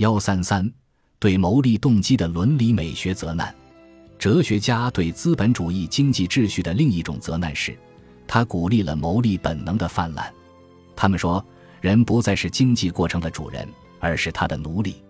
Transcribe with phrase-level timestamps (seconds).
[0.00, 0.66] 幺三三，
[1.18, 3.54] 对牟利动机的伦理美学责难。
[4.18, 7.78] 哲学家对资本主义经济秩序的另一种责难是，
[8.26, 10.32] 他鼓励了牟利本能的泛滥。
[10.96, 11.44] 他们说，
[11.82, 13.68] 人不再是经济过程的主人，
[13.98, 15.02] 而是他的奴隶。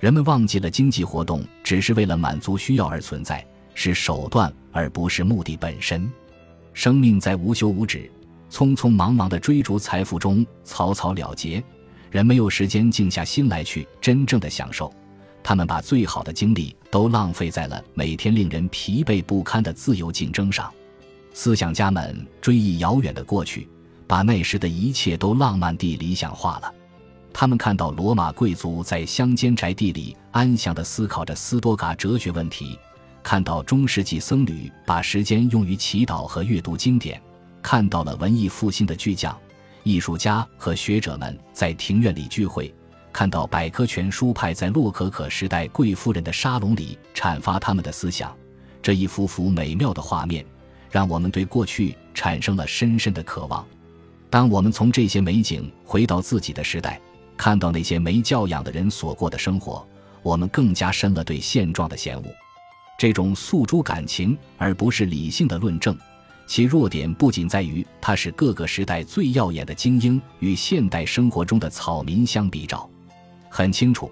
[0.00, 3.42] 人们忘记了经济活动只是为了满足需要而存在，
[3.72, 6.12] 是手段而不是目的本身。
[6.74, 8.10] 生命在无休无止、
[8.50, 11.64] 匆匆忙忙的追逐财富中草草了结，
[12.10, 14.92] 人没有时间静下心来去真正的享受。
[15.42, 20.72] 他们把最好的精力都浪费在了每天令人疲惫不堪的自由竞争上。
[21.32, 23.68] 思想家们追忆遥远的过去，
[24.06, 26.74] 把那时的一切都浪漫地理想化了。
[27.32, 32.78] 他们看到罗马贵族在乡间宅地里安详地思考着斯多噶哲学问题，
[33.22, 37.20] 看到中世纪僧侣把时间用于祈祷和阅读经典，
[37.60, 39.38] 看到了文艺复兴的巨匠、
[39.86, 42.74] 艺术家和学者们在庭院里聚会。
[43.12, 48.36] 看到百科全书派在洛可可时代贵夫人的沙龙里阐发他们的思想，
[48.82, 50.44] 这一幅幅美妙的画面，
[50.90, 53.64] 让我们对过去产生了深深的渴望。
[54.28, 57.00] 当我们从这些美景回到自己的时代，
[57.36, 59.86] 看到那些没教养的人所过的生活，
[60.20, 62.24] 我们更加深了对现状的嫌恶。
[62.98, 65.96] 这种诉诸感情而不是理性的论证，
[66.46, 72.88] 其弱点不仅在于它是各个时代最耀眼的精英与现代生活中的草民相比照。
[73.50, 74.10] 很清楚，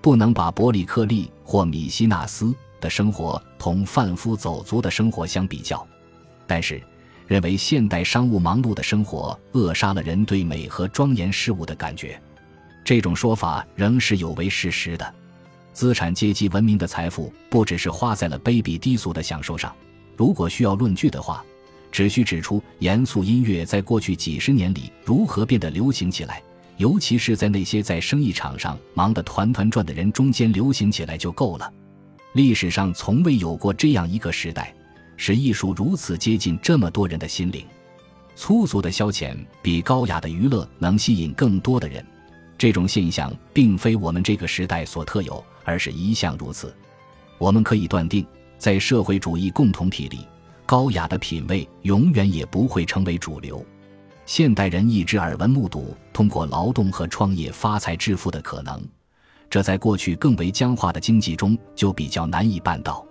[0.00, 5.86] 不能把伯里克利或米西纳斯的生活同贩夫走卒的生活相比较，
[6.46, 6.82] 但是，
[7.26, 12.20] 认为现代商务忙碌的生活扼杀了人对美和庄严事物的感觉，
[12.84, 15.14] 这种说法仍是有违事实的。
[15.72, 19.74] 资产阶级文明的财富不只是花在了卑鄙低俗的享受上。
[20.16, 21.44] 如果需要论据的话，
[21.94, 26.42] 只需指出严肃音乐在过去几十年里如何变得流行起来。
[26.76, 31.72] 尤其是在那些在生意场上忙得团团转的人中间流行起来就够了。
[32.32, 34.74] 历史上从未有过这样一个时代，
[35.16, 37.64] 使艺术如此接近这么多人的心灵。
[38.34, 42.04] 粗俗的消遣比高雅的娱乐能吸引更多的人。
[42.58, 46.74] 这种现象并非我们这个时代所特有，而是一向如此。
[47.38, 48.26] 我们可以断定，
[48.58, 50.26] 在社会主义共同体里，
[50.66, 53.64] 高雅的品味永远也不会成为主流。
[54.26, 58.82] 现代人一直耳闻目睹通过劳动和创业发财致富的可能，
[59.50, 63.04] 这在过去更为僵化的经济中就比较难以办到。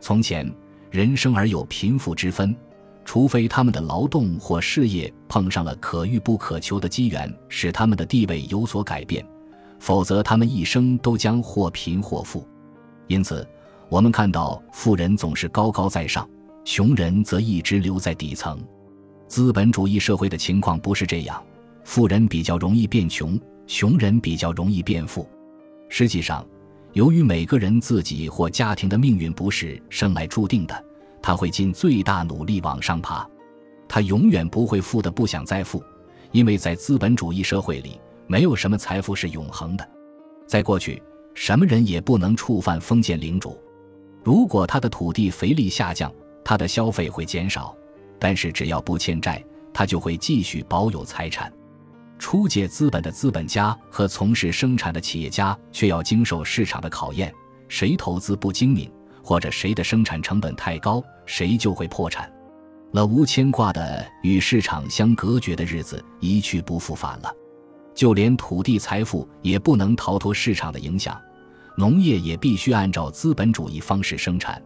[0.00, 0.52] 从前，
[0.90, 2.54] 人生而有贫富之分，
[3.04, 9.24] 除非他们的劳动或事业碰上了可遇不可求的机缘，使他们的地位有所改变，
[9.78, 12.46] 否则他们一生都将或贫或富。
[13.06, 13.46] 因此，
[13.88, 16.28] 我们看到富人总是高高在上，
[16.70, 18.62] 穷人则一直留在底层。
[19.26, 21.42] 资本主义社会的情况不是这样，
[21.82, 25.26] 富人比较容易变穷，穷人比较容易变富。
[25.88, 26.46] 实际上，
[26.92, 30.84] 由于每个人自己或家庭的命运不是生来注定的，
[31.22, 33.26] 他会尽最大努力往上爬。
[33.88, 35.82] 他永远不会富的不想再富，
[36.32, 39.88] 因为在资本主义社会里，没有什么财富是永恒的。
[40.46, 41.02] 在过去，
[41.32, 43.58] 什么人也不能触犯封建领主。
[44.22, 46.12] 如果他的土地肥力下降，
[46.48, 47.76] 他的消费会减少。
[48.18, 51.52] 但是只要不欠债，他就会继续保有财产。
[52.18, 57.30] 出借资本的资本家和从事生产的企业家却要经受市场的考验。
[57.68, 58.90] 谁投资不精明，
[59.22, 62.32] 或者谁的生产成本太高，谁就会破产。
[62.92, 67.30] 了无牵挂的与市场相隔绝的日子一去不复返了。
[67.94, 71.20] 就连土地财富也不能逃脱市场的影响，
[71.76, 74.60] 农业也必须按照资本主义方式生产。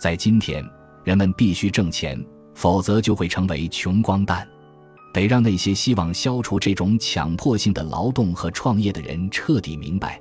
[0.00, 0.68] 在今天，
[1.04, 2.22] 人们必须挣钱。
[2.54, 4.46] 否则就会成为穷光蛋，
[5.12, 10.20] 得让那些希望消除这种强迫性的劳动和创业的人彻底明白，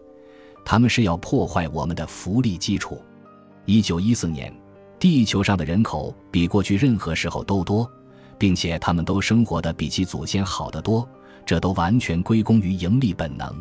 [0.64, 3.02] 他们是要破坏我们的福利基础。
[3.66, 4.52] 一九一四年，
[4.98, 7.86] 地球上的人口比过去任何时候都多，
[8.38, 11.08] 并且他们都生活的比其祖先好得多，
[11.46, 13.54] 这都完全归功于盈利本能。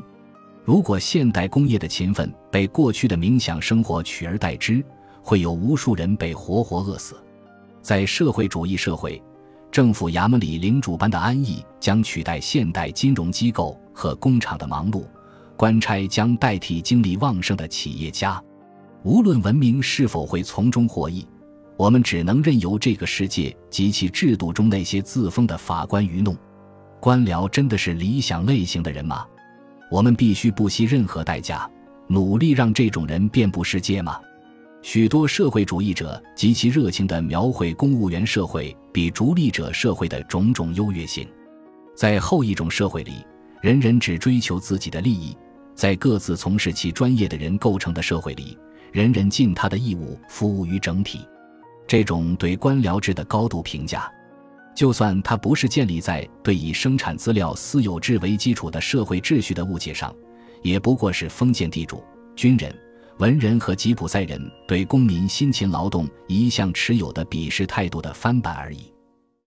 [0.65, 4.83] 如果现代工业的勤奋被过去的冥想生活取而代之，
[5.23, 7.17] 会有无数人被活活饿死。
[7.83, 9.23] 在社会主义社会，
[9.71, 15.05] 政府衙门里领主般的安逸将取代现代金融机构和工厂的忙碌，
[15.57, 18.43] 官差将代替精力旺盛的企业家。
[19.03, 21.27] 无论文明是否会从中获益，
[21.77, 26.37] 我们只能任由这个世界及其制度中那些自封的法官愚弄。
[27.01, 29.25] 官僚真的是理想类型的人吗？
[29.91, 31.67] 我们必须不惜任何代价，
[32.09, 34.21] 努力让这种人遍布世界吗？
[34.83, 41.29] 许多社会主义者极其热情地描绘公务员社会比逐利者社会的种种优越性。
[41.95, 43.25] 在后一种社会里，
[43.61, 45.37] 人人只追求自己的利益，
[45.75, 48.57] 在各自从事其专业的人构成的社会里，
[48.91, 51.21] 人人尽他的义务服务于整体。
[51.87, 54.11] 这种对官僚制的高度评价，
[54.75, 60.15] 就算它不是建立在对以生产资料私有制为基础的社会秩序的误解上，
[60.63, 62.03] 也不过是封建地主、
[62.35, 62.75] 军人、
[63.21, 68.90] 文人和吉普赛人对公民辛勤劳动一向持有的鄙视态度的翻版而已。